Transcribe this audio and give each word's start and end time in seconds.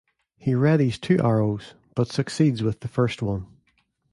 He 0.39 0.53
readies 0.53 0.99
two 0.99 1.19
arrows, 1.23 1.75
but 1.95 2.07
succeeds 2.07 2.63
with 2.63 2.79
the 2.79 2.87
first 2.87 3.21
one. 3.21 3.45